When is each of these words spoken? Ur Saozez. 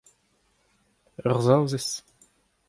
Ur 1.27 1.35
Saozez. 1.45 1.89